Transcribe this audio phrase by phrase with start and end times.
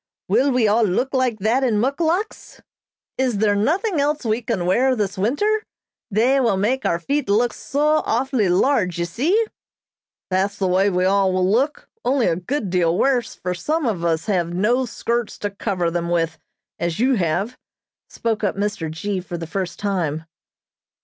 [0.27, 2.59] Will we all look like that in muckluks?
[3.19, 5.63] Is there nothing else we can wear this winter?
[6.09, 9.45] They will make our feet look so awfully large, you see?"
[10.31, 14.03] "That's the way we will all look, only a good deal worse, for some of
[14.03, 16.39] us have no skirts to cover them with,
[16.79, 17.55] as you have,"
[18.09, 18.89] spoke up Mr.
[18.89, 19.19] G.
[19.19, 20.23] for the first time.